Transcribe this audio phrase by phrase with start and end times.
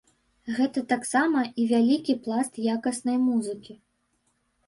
[0.59, 3.73] Гэта таксама і вялікі пласт якаснай музыкі.